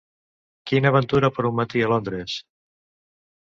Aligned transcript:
Quina 0.71 0.91
aventura 0.93 1.29
per 1.35 1.45
un 1.51 1.55
matí 1.59 1.85
a 1.85 1.91
Londres! 1.93 2.39